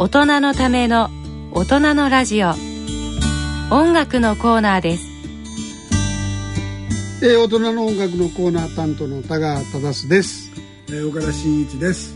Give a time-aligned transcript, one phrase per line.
[0.00, 1.10] 大人のための
[1.50, 2.50] 大人のラジオ。
[3.72, 5.08] 音楽のコーナーです。
[7.20, 10.52] えー、大人の音楽のコーナー担当の田川忠です、
[10.86, 12.14] えー、岡田真一です。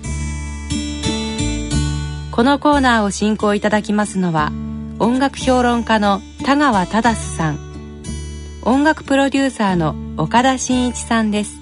[2.30, 4.53] このコーナーを進行いただきますのは
[5.00, 7.58] 音楽評論家の田川忠さん。
[8.62, 11.58] 音楽プロデューサーの岡田真一さんです。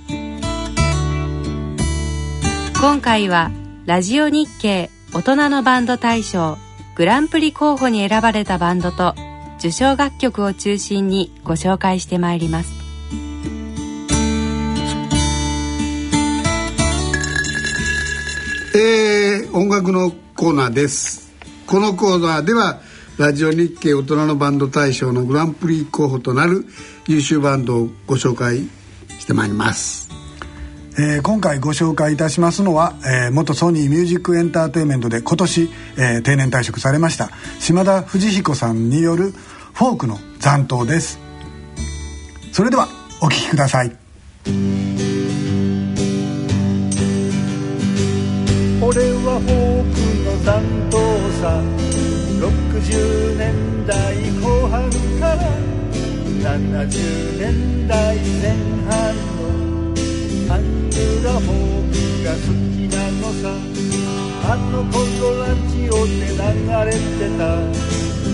[2.78, 3.50] 今回は
[3.87, 6.56] ラジオ日経大人のバンド大賞
[6.95, 9.14] グランプリ候補に選ばれたバンドと
[9.59, 12.73] 受賞楽曲を中心にご紹介してまいります。
[18.73, 21.33] えー、音楽のコーナーです。
[21.66, 22.80] このコーナーでは
[23.19, 26.64] ラジオ日経大人のバンド大賞のグランプリ候補となる
[27.08, 28.69] 優秀バンドをご紹介
[29.19, 30.09] してまいります。
[31.02, 41.19] えー、今回ご紹介いたしますのは、えー、元ソニーミュージックエンターテインメントで今年、えー、定年退職されました島田藤彦さんによるフォークの残党です。
[42.52, 42.86] それでは
[43.22, 43.97] お聴きください。
[48.82, 50.98] 俺はフォークの残党
[51.41, 51.62] さ
[52.41, 53.97] 60年代
[54.42, 55.48] 後半から
[56.58, 58.55] 70年代前
[58.91, 59.30] 半
[60.51, 62.41] のアングラフォークが好
[62.75, 63.47] きなのさ。
[64.43, 64.98] あの頃
[65.39, 67.43] ラジオで流れてた。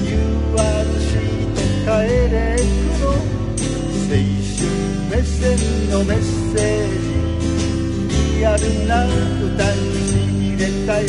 [0.07, 1.13] URC
[1.53, 2.63] とかエレク
[3.01, 4.65] の青春
[5.11, 5.45] 目線
[5.91, 6.19] のメッ
[6.53, 7.13] セージ。
[8.39, 11.07] リアルな歌にしみれたよ。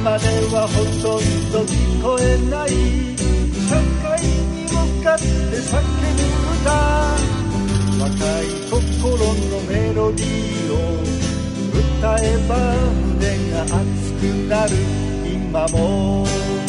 [0.00, 2.68] 今ではほとんど聞こえない。
[3.68, 6.24] 社会に向かって叫ぶ
[6.62, 6.66] 歌。
[7.98, 8.65] 若い
[9.16, 11.00] 心のメロディーを
[11.98, 12.52] 歌えば
[13.00, 14.72] 胸が熱くなる。
[15.24, 16.65] 今も。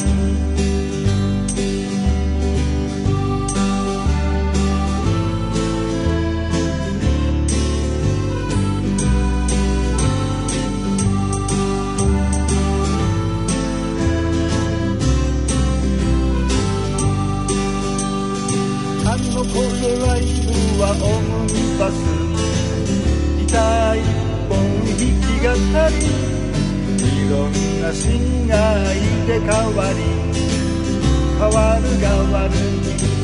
[32.48, 32.58] に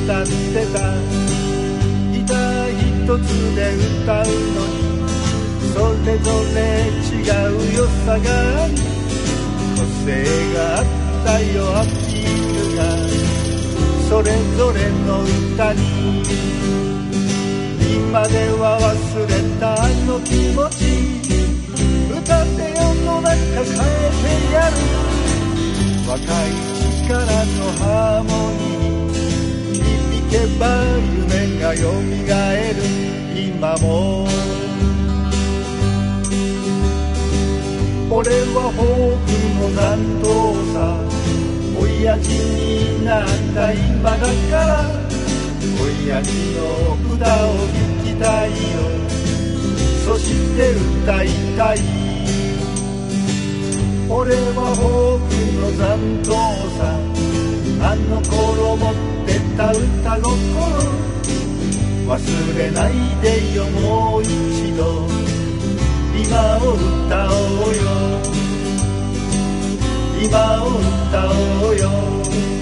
[0.06, 0.32] 歌って
[0.74, 0.80] た
[2.12, 3.60] ギター一つで
[4.04, 4.84] 歌うのに
[5.74, 6.58] それぞれ
[7.10, 8.28] 違う良さが
[8.64, 8.72] あり
[9.76, 10.08] 個性
[10.54, 10.86] があっ
[11.26, 12.80] たよアピールが
[14.10, 14.26] それ
[14.56, 15.82] ぞれの歌に
[17.96, 18.92] 今では忘
[19.26, 20.80] れたあの気持ち
[22.12, 23.72] 歌って世の中変え
[24.22, 24.72] てやる
[26.08, 26.74] 若い
[27.04, 27.28] 力の
[27.80, 28.73] ハーモニー
[30.34, 30.66] けば
[31.30, 32.82] 夢がよみがえる。
[33.40, 34.26] 今も。
[38.10, 39.82] 俺はフォークの残
[40.22, 40.26] 党
[40.74, 40.76] さ
[41.80, 44.90] 親父になった今だから。
[45.80, 48.82] 親父の歌を聴きたいよ。
[50.04, 50.74] そして
[51.04, 51.78] 歌いたい。
[54.10, 55.84] 俺はフォークの残
[56.24, 56.34] 党
[56.80, 56.82] さ。
[57.86, 59.13] あの頃持
[59.54, 60.34] ってた歌心
[62.08, 64.28] 忘れないでよもう一
[64.76, 65.08] 度。
[66.16, 67.34] 今を歌お
[67.70, 67.82] うよ。
[70.22, 72.53] 今を歌おうよ。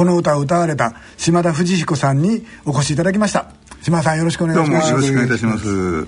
[0.00, 3.50] この歌を歌われた島田藤彦さんにお越しいただきました。
[3.82, 4.92] 島田さんよろしくお願いします。
[4.92, 6.06] どうもよろしくお願いいたします。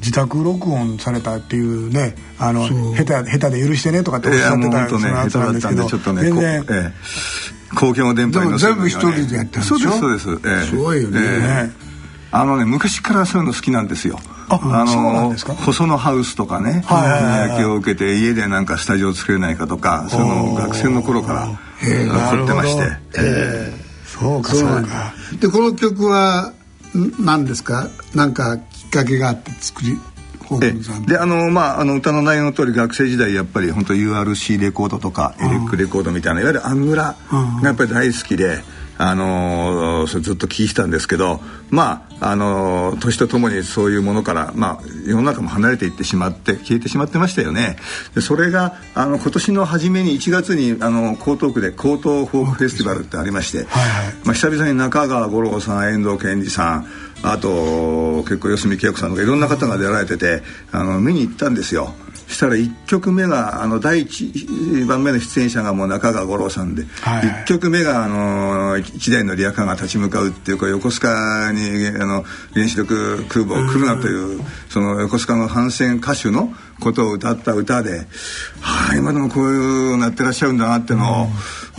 [0.00, 2.66] 自宅録音されたっていうねあの
[2.96, 6.92] 下手下手で許してねとかっておっしゃってたそのやつなんですけど、ちょっとね全然、ええ、
[7.76, 9.78] 公共の電波に全部一人でやったんでしょ？
[9.78, 11.88] そうですそうです、ええ、すごいよね、ええ
[12.32, 14.18] あのね昔からそういうの好きなんですよ
[14.50, 17.48] あの細野ハウスとかねはいはいはいはい。
[17.50, 21.46] 野球を受けて家でなんかスタジオ作れないかとかそういうのを学生の頃から
[21.80, 22.82] 凝ってまして。
[24.06, 25.12] そうかそうか。
[25.40, 26.52] でこの曲は
[27.20, 27.88] 何ですか？
[28.14, 29.98] なんかきっかけがあって作り
[31.06, 38.62] であのまああの歌の内容の通り学生時代やっぱり本当 URC レコードとかエレックレコードみたいないわゆるアングラがやっぱり大好きで。
[38.98, 41.40] あのーそれずっと聞いてたんですけど
[41.70, 47.76] まああのー年とともにそういうものから、まあ、世の中も離れていってしまって消えてしまってましたよね。
[48.14, 54.14] でそれがあの今年の初めに1月にあの江東区で江東フォークフェスティバルってありまして、はいはい。
[54.24, 56.86] まあ、久々に中川五郎さん遠藤健二さん
[57.22, 61.94] あと結構四隅恵子さんとかいろんな方が出られててあの見に行ったんですよ。
[62.28, 67.22] そしたら1曲目があの第1番目の出演者がもう中川五郎さんで、はい。
[67.22, 77.98] 1曲目があの一台のリアカーが立ち向かうっていうこれ横須賀にあの原子力空母来るなというその横須賀の反戦歌手のことを歌った歌で、
[78.60, 79.56] はあ、今でもこうい
[79.94, 81.26] うのやってらっしゃるんだなっていうのを、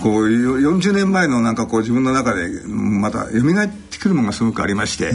[0.02, 5.12] こうよ40年前のなんかこう自分の中でうんまた蘇ってくるものがすごくありまして、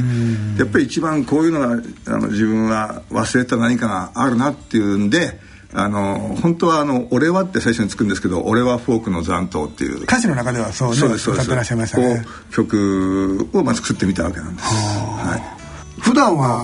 [0.59, 1.67] やっぱり一番こういうのが
[2.07, 5.39] あの自分は忘れた何かがあるなっていうんで
[5.73, 10.03] あの本当はあの「俺は」って最初につくんですけど「俺はフォークの残党」っていう。
[10.03, 11.45] 歌詞の中ではそうねそうですそうです。
[11.45, 12.25] 歌ってらっしゃいましたね。
[12.53, 16.63] 曲をまあ作ってみたわけなんです、はい、普段は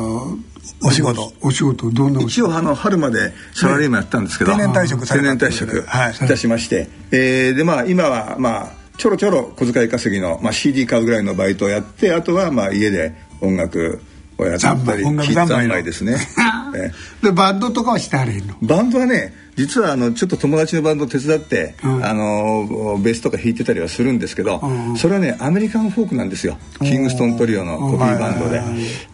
[0.83, 1.33] お仕事。
[1.41, 1.91] お仕事。
[1.91, 14.03] どんな一応あの春までサラリーマンやったんですけど、定年退職定年退職はいいたしまして、えーでまあ今はまあちょろちょろ小遣い稼ぎの、まあ、CD 買うぐらいのバイトをやってあとはまあ家で音楽
[14.37, 16.17] をやったり音楽三昧ですね、
[16.77, 16.93] え
[17.23, 18.55] でバンドとかはしてはれへんの？
[18.55, 22.05] ーバンドはね実はあのちょっと友達のバンドを手伝って、うん。
[22.05, 26.59] あのベースとか弾いてたりはするんですけど、うんそれはねアメリカンフォークなんですよ。
[26.81, 28.61] キングストントリオのコピーバンドで。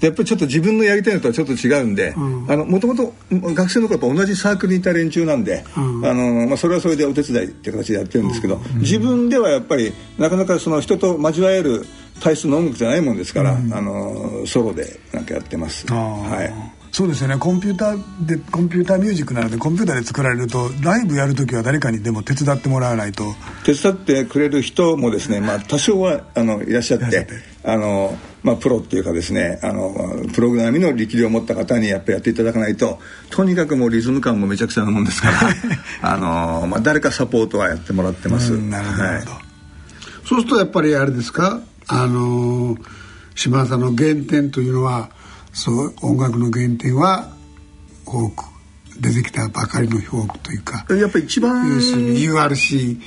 [0.01, 11.87] でやっぱりちょっと自分のやりたいのとはちょっと違うんでもともと学生の頃やっぱ同じサークルにいた連中なんで、あのまあ、それはそれでお手伝いって形でやってるんですけど、自分ではやっぱりなかなかその人と交わえる
[12.21, 15.87] 体質の音楽じゃないもんですから、あのソロでなんかやってます。
[15.87, 17.37] はいそうですよね。
[17.37, 23.35] コンピューターでコンピューターミュージックなのでコンピューターで作られるとライブやる時は誰かにでも手伝ってもらわないと。
[23.67, 27.29] 手伝ってくれる人もですね、まあ、多少はあのいらっしゃって
[27.65, 29.93] あの、まあ、プロっていうかですねあの
[30.35, 35.41] プログラミの力量を持った方にやっぱりやっていただかないととにかくもうリズム感もめちゃくちゃなもんですから
[36.01, 38.55] あの、まあ、誰かサポートはやってもらってます。
[38.55, 39.43] うんなるほどなるほど、はい。
[40.27, 41.61] そうするとやっぱりあれですか？
[41.89, 42.81] あのー
[43.35, 45.11] 島田さんの原点というのは
[45.57, 47.31] そう音楽の原点は
[48.05, 48.45] フォーク
[49.01, 53.01] 出てきたばかりのフォークというかやっぱり一番要するに URC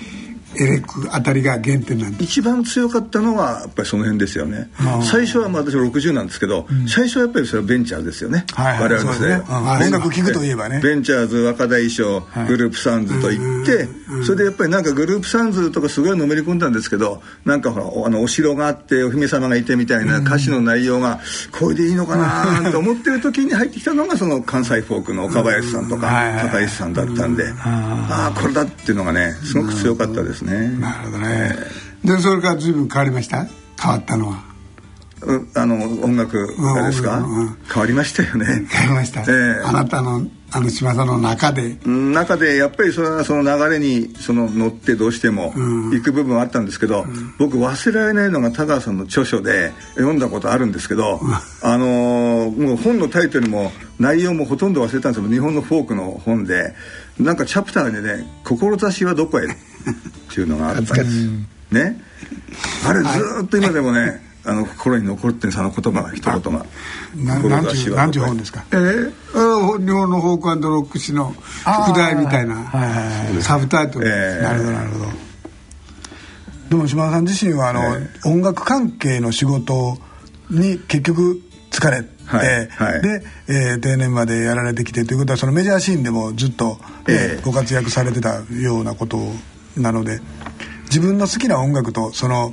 [0.55, 4.69] エレックあたりが原点なんです一番強かったのはやっぱりその辺ですよね。
[5.03, 9.57] 最初はまあ私は60なんですけど、最初はやっぱりそれはベンチャーズですよね、はいはい我々の世代そうですね。
[9.57, 10.79] う音楽聴くといえばね。
[10.81, 12.47] ベンチャーズ若大将、はい。
[12.47, 13.87] グループサウンズといって、
[14.25, 21.19] それでやっぱりなんかグループサウンズとかすごいのめり込んだんですけどなんかほらおあのお城があってお姫様がいてみたいな歌詞の内容が
[21.51, 30.69] これでいいのかなと思ってる時に入ってきたのがその関西フォークの岡林さんとかはいはい片石さんだったんで、ああこれだっていうのがねすごく強かったですね。
[30.79, 31.55] なるほどね、
[32.03, 33.45] でそれから随分変わりました？
[33.81, 34.49] 変わったのは。
[35.21, 37.41] うあの音楽がですか、うんうん。
[37.41, 38.65] うん変わりましたよね。
[38.69, 39.61] 変わりました、ええ。
[39.65, 41.77] あなたのあの島田の中で。
[41.85, 45.53] うん中でやっぱりそれはその流れにその乗ってどうしても
[45.91, 47.05] 行く部分はあったんですけど、
[47.37, 51.19] 僕忘れられないのが田川さんの著書で読んだことあるんですけど、
[51.61, 56.73] あのーもう本のタイトルも内容もほとんど忘れたんですけど日本のフォークの本で。
[57.19, 59.43] なんかチャプターでね「志はどこへ?」
[60.29, 61.27] っていうのがあったんです。
[61.71, 62.01] ね。
[62.85, 66.65] あれずーっと今でもねあの心に残ってるんですあの言葉が一言が。
[67.15, 68.63] ななんちゅう本ですか？
[68.71, 75.05] えー、あの日本のフォークロック誌の副題みたいなはいサブタイトル、ええなるほどなるほど。
[76.69, 77.81] でも島田さん自身はあの、
[78.25, 79.97] 音楽関係の仕事
[80.51, 83.01] に結局疲れて、はいはい。
[83.01, 89.17] で、えー定年までやられてきてということはそのメジャーシーンでもずっと、ねええご活躍されてたようなこと
[89.81, 90.19] なので
[90.85, 92.51] 自分の好きな音楽とその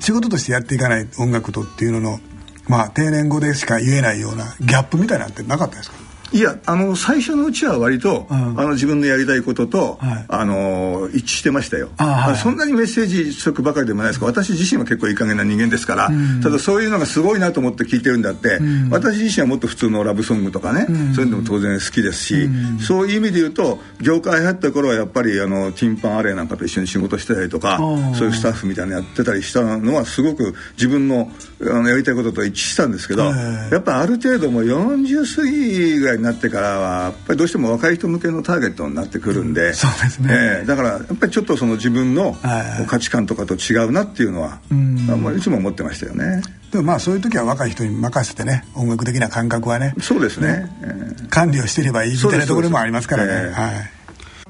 [0.00, 2.20] 仕事としてやっていかない音楽とっていうのの
[2.68, 5.96] まあ定年後でしか言えないようなギャップみたいなんてなかったですか？
[6.36, 8.60] いやあの最初のうちは割と、うん。
[8.60, 10.24] あの自分のやりたいことと、はい。
[10.28, 11.88] あの一致してましたよ。
[11.96, 12.36] あはい。
[12.36, 14.20] そんなにメッセージ色ばかりでもないです。
[14.20, 16.10] が私自身は結構いい加減な人間ですから、
[16.42, 22.48] ただそういうのがすごいなと思って聞いてるんだって、私自身はもっと普通のラブソングとかね、そういうのも当然好きですし、
[22.80, 28.14] そういう意味で言うと業界入った頃はやっぱりあのティンパンアレイなんかと一緒に仕事してたりとかー。
[28.14, 31.30] そういうスタッフみたいなのやってたりしたのはすごく自分の
[31.62, 40.28] あのやりたいことと一致したんですけど、やっぱある程度もう40過ぎぐらいになってからはやっぱりどうしても若い人向けのターゲットになってくるんで、そうですね。
[40.30, 42.86] えーだからやっぱりちょっとその自分のはい。
[42.86, 45.10] 価値観とかと違うなっていうのは、ん。
[45.10, 46.42] あまあいつも思ってましたよね。
[46.70, 53.32] でもまあそういう時は若い人に任せてね音楽的な感覚はねそうですね、えー管理をしてればいいみたいなところもありますからね。
[53.32, 53.54] そうです。
[53.56, 53.76] そうです。
[53.76, 53.90] はい。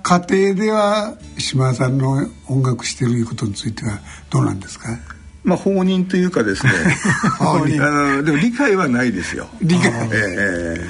[0.03, 3.99] 家庭では島田さんの音楽してることについては
[4.31, 4.99] どうなんですか？
[5.43, 6.73] まあ放任というかですね。
[7.39, 7.83] 放任。
[7.83, 9.49] あのでも理解はないですよ。
[9.63, 9.91] 理解。
[9.91, 10.87] えええうんえ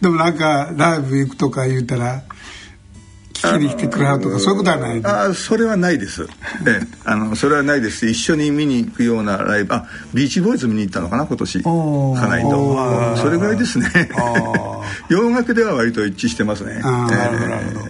[0.00, 2.22] でもなんかライブ行くとか言うたら
[3.32, 5.08] 聞きに来てくれはるとかそういうことはないの？
[5.08, 6.24] あそれはないです、
[6.66, 8.06] ええ、あのそれはないです。
[8.06, 9.74] し一緒に見に行くようなライブ。
[9.74, 11.62] あビーチボーイズ見に行ったのかな今年。
[11.64, 12.20] おー。
[12.22, 13.14] 家内おー。
[13.16, 14.10] とそれぐらいですね。
[14.16, 16.80] あ 洋楽では割と一致してますね。
[16.82, 17.18] あーええ。
[17.18, 17.50] なるほど。
[17.50, 17.80] なるほど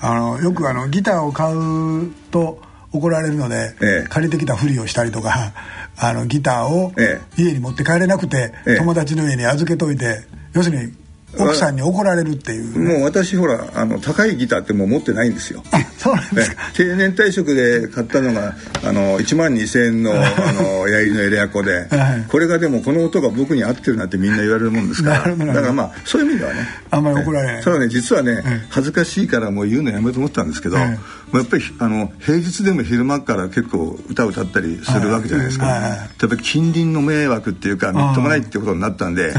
[0.00, 2.60] あのよくあのギターを買うと
[2.92, 4.08] 怒られるので、ええ。
[4.08, 5.52] 借りてきたふりをしたりとか
[5.96, 7.20] あのギターをえ。
[7.38, 8.76] 家に持って帰れなくて、ええ。
[8.76, 10.24] 友達の家に預けといて
[10.56, 10.92] 要するに
[11.38, 15.62] 奥さんに怒られるっていう、もう私ほらあの高いギターってもう持ってないんですよ。
[15.98, 16.62] そうなんですか。
[16.72, 20.16] え定年退職で買ったのがあの1万2000円のあ
[20.52, 22.24] のヤイリのエレアコで、はい。
[22.28, 26.60] これがでもこの音が僕に合ってるなんてみんな言われるもんですかならだからまあそういう意味ではね。
[26.90, 27.60] あんまり怒られない。
[27.60, 30.84] えただね実はね、え恥ずかしいからもう言うのやめようと思ったんですけど、ええ。
[30.84, 30.90] ま
[31.34, 35.96] あやっぱりあの平日でも昼間から結構歌を歌ったりするわけじゃないですか、はいはい
[36.42, 39.32] 近隣の迷惑っていうかみっともないってことになったんで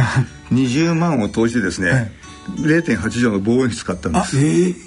[0.52, 2.12] 20万を投じてですね、
[2.56, 4.38] 0.8畳の防音室買ったんです。
[4.38, 4.42] え。
[4.42, 4.87] ー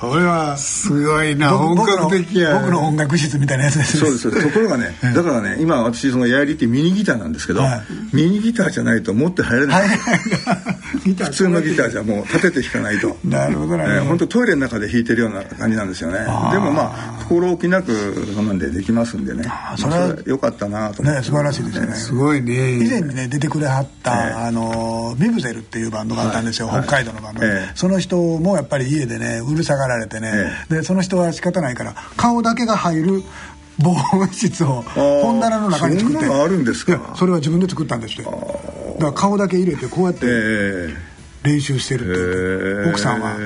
[0.00, 2.58] これはすごいな本僕の格的や。
[2.58, 4.02] 僕の音楽室みたいなやつです。
[4.02, 4.42] ねそうです。
[4.48, 7.82] ところがね、だからね今私そのヤーリってミニギターなんですけど、はい。
[8.16, 9.88] ミニギターじゃないと持って入れない、
[11.04, 13.18] 普通のギターじゃもう立てて弾かないと。
[13.24, 14.04] なるほどなるほど。
[14.06, 16.20] 本当トイレの中で弾いてるような感じなんですよね。
[16.20, 16.24] で
[16.58, 19.42] もまあ心置きなくそんなんでできますんでね。
[19.46, 21.20] まあそれは良かったなと思って。
[21.20, 21.94] ね素晴らしいですよね。
[21.94, 22.78] すごいね。
[22.78, 27.72] 以前にね出てくれはった、あのビブゼルっていうバンドがあったんですよ、北海道のバンド、ええ。
[27.74, 30.32] その人もやっぱり家でねうるさがられてね、
[30.68, 33.22] でその人は仕方ないから顔だけが入る
[33.78, 35.20] 防音室をー。
[35.22, 36.26] 本棚の中に作って。
[36.26, 37.14] そあるんですか？
[37.16, 38.24] それは自分で作ったんですって。
[38.24, 38.36] だか
[39.00, 40.94] ら顔だけ入れてこうやってえ
[41.42, 43.36] 練習してるってえ奥さんは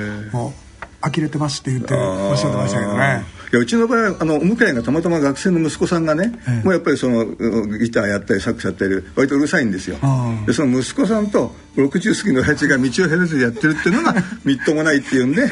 [1.15, 3.25] 呆れてますって言っておっしゃってましたけどね。
[3.51, 6.63] いやうちの場合あのお迎えがたまたま学生の息子さんがね、ええ。
[6.63, 9.97] もうやっぱりそのうギターやったりサックスやったり割とうるさいんですよ。
[10.01, 15.47] うんでその息子さんと60過ぎの親父が道を減らずやってるっていうのが みっともないっていうんで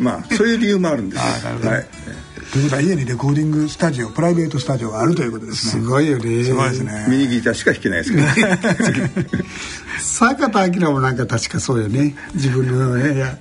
[0.00, 1.86] まあそういう理由もあるんですはい、
[2.52, 6.44] ということは家にレコーディングスタジオプライベートスタジオがあるということですすねごいよね。
[6.44, 7.06] すごいですね。
[7.08, 8.22] ミニギターしか弾けないですけど。
[8.26, 9.40] ね
[9.98, 12.14] 坂田明もなんか確かそうよね。
[12.34, 13.38] 自分の部屋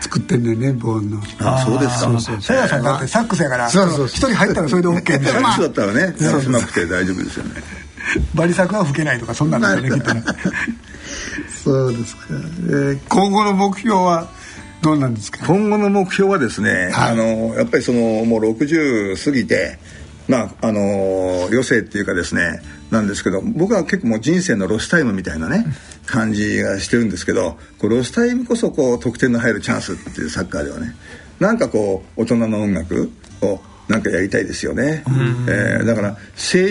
[0.00, 1.20] 作ってんのよねボーンの。
[1.40, 1.98] あそうですか。
[1.98, 2.40] そうそう。
[2.40, 3.96] せいやさんだってサックスやからそうそう。
[3.96, 6.42] そう一人入ったらそれで OK みたいサッなクスだったらねそうそう。
[6.42, 7.62] 狭くて大丈夫ですよね。
[8.34, 10.22] バリ作は吹けないとかそんなんですよねきっとね。
[11.64, 14.28] そうですか、えー今後の目標は
[14.82, 15.44] どうなんですか？
[15.46, 17.12] 今後の目標はですね、はい。
[17.12, 19.78] あのやっぱりそのもう60過ぎて
[20.28, 25.66] まああの余生っていうかですねなんですけど僕は結構もう人生のロスタイムみたいなね
[26.08, 30.94] 感じがしてるんですけどこうロスタイムこそこう得点の入るチャンスっていうサッカーではね。
[31.38, 33.12] なんかこう大人の音楽
[33.42, 35.02] をなんかやりたいですよね、
[35.48, 36.16] えーだから青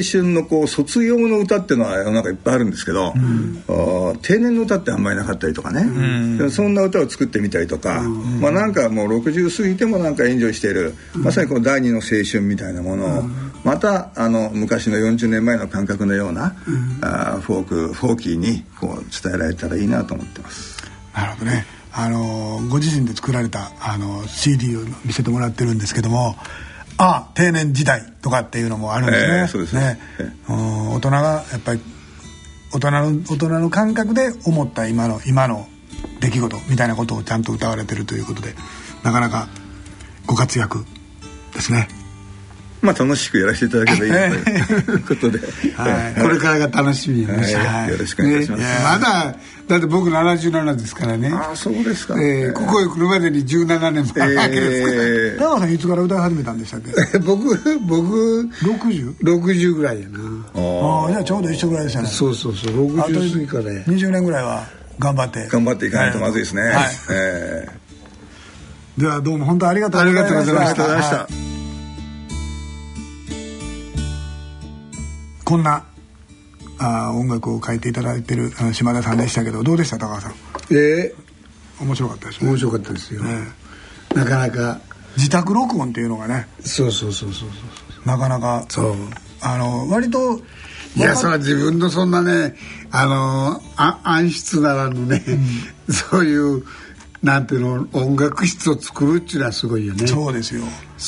[0.03, 8.01] 春のこう卒業の歌っていうのは世の中いっぱいあるんですけど、あー定年の歌ってあんまりなかったりとかね、でもそんな歌を作ってみたりとか、
[8.39, 13.23] まあなんかもう60過ぎてもなんかエンジョイしている、まさにこの第二の青春みたいなものを、
[13.63, 16.55] またあの昔の40年前の感覚のような、
[17.01, 20.77] あーフォークフォーキーにこう伝えられたらいいなと思ってます。
[21.13, 21.65] なるほどね。
[21.99, 26.35] あのご自身で作られたあの CD を見せてもらってるんですけども
[26.97, 29.73] 「あ定年時代」とかっていうのもあるんですね,、ええそうです。
[29.73, 29.99] ね。
[30.19, 31.17] えうん大人が
[31.51, 31.81] やっぱり
[32.73, 35.67] 大人の大人の感覚で思った今の今の
[36.19, 38.55] 出来事みたいなことをちゃんと歌われてるということで
[39.03, 39.47] なかなか
[40.25, 40.85] ご活躍
[41.53, 41.87] ですね
[42.81, 44.43] まあ楽しくやらせていただければいいな
[44.83, 45.39] ということで、
[45.75, 46.21] はい。
[46.21, 47.87] これからが楽しみやね、は。
[47.87, 47.89] い。
[47.89, 48.63] よろしくお願いします。
[48.63, 49.35] ねまだ
[49.67, 51.29] だって僕77ですからね。
[51.33, 52.15] ああそうですか。
[52.21, 56.81] えーここへ来るまでに17年もあるわけですから、 えーさんいつから歌い始めたんでしたっ
[57.11, 57.17] け？
[57.19, 59.15] 僕僕 60?
[59.21, 60.19] 60ぐらいやな。
[60.55, 62.09] ああじゃあちょうど一緒ぐらいですよね。
[62.09, 62.99] そうそうそう。
[62.99, 63.73] あと60過ぎから。
[63.73, 64.65] や20年ぐらいは
[64.99, 65.47] 頑張って。
[65.47, 66.61] 頑張っていかないとまずいですね。
[66.61, 66.73] はい。
[67.11, 67.67] え
[68.97, 70.37] ではどうも本当ありがとうございました。
[70.39, 71.56] ありがとうございました
[75.47, 75.85] こんな
[76.77, 80.33] あー音楽を書いていただいてる島田さんでしたけどどうでした高橋さん？
[80.75, 81.13] え
[81.79, 82.49] 面白かったですー、ね。
[82.49, 83.47] 面白かったですよ、ね
[84.13, 84.81] なかなか。
[85.15, 87.55] 自宅録音っていうのがねそうそうそうそうそ
[88.03, 88.95] うなかなかそう。
[89.41, 90.37] あの割と
[90.97, 92.55] いやそれは自分のそんなね
[92.91, 95.23] あのあ暗室ならぬね、
[95.87, 96.65] うん、 そういう
[97.23, 100.07] なんていうの音楽室を作るっていうのはすごいよね。
[100.07, 100.61] そうですよ。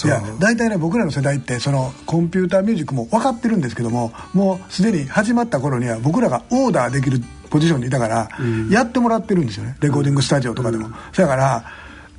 [0.06, 9.78] いや大体ね僕らの世代ってそのコンピューターミュージックも分かってるんですけどももうすでに始まった頃には僕らがオーダーできるポジションにいたから、うん、やってもらってるんですよね。
[9.82, 11.66] レコーディングスタジオとかでも、うん、だから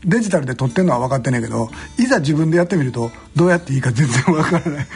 [0.04, 1.68] デジタルで撮ってるのは分かってないけど
[1.98, 4.86] いざ自分でやってみるとどうやっていいか全然分からない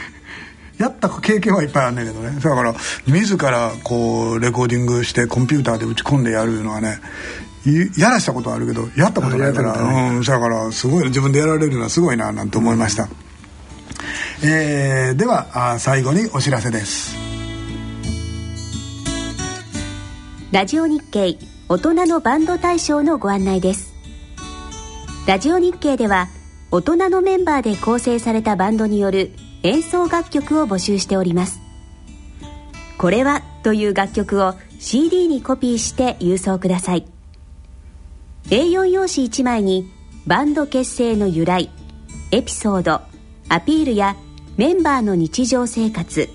[0.78, 2.40] やった経験はいっぱいあるんだけどね。
[2.40, 2.74] だから
[3.06, 7.00] 自らこうレコーディングしてコンピューターで打ち込んでやるのはね
[7.96, 13.10] やらしたことあるけどやったことないから、うん、だからすごい自分でやられるのはすごいななんて思いました、うん、
[14.42, 17.16] えー、では最後にお知らせです。
[20.52, 21.36] ラジオ日経
[21.68, 23.94] 大人のバンド大賞のご案内です。
[25.26, 26.28] ラジオ日経では
[26.70, 29.32] 大人のメンバーで構成されたバンドによる
[29.64, 31.60] 演奏楽曲を募集しております。
[32.98, 37.06] これはという楽曲を CD にコピーして郵送ください。
[38.50, 39.90] A4 用紙1枚に
[40.26, 41.70] バンド結成の由来
[42.30, 43.00] エピソード
[43.48, 44.16] アピールや
[44.58, 46.28] メンバーの日常生活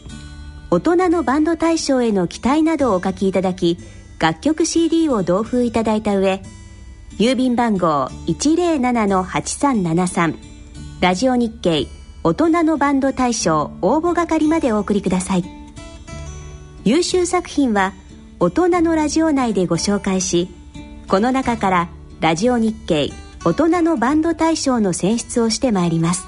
[0.72, 3.78] 大人のバンド大賞への期待などをお書きいただき
[4.18, 6.42] 楽曲 CD を同封いただいた上
[7.18, 10.36] 郵便番号107-8373
[11.02, 11.99] ラジオ日経
[12.30, 15.44] 大人のバンド大賞応募係までお送りください。
[16.86, 17.94] 優秀作品は
[18.40, 20.48] 大人のラジオ内でご紹介し
[21.08, 23.10] この中からラジオ日経
[23.44, 26.28] 大人のバンド大賞の選出をしてまいります。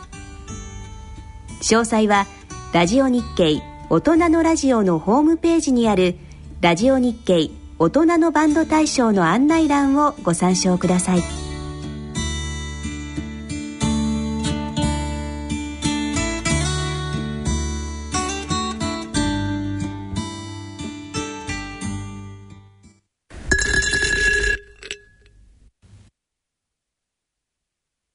[1.61, 2.25] 詳細は
[2.73, 6.15] ラジオ日経大人のラジオのホームページにある
[6.61, 11.50] ラジオ日経大人のバンド大賞の案内欄をご参照ください。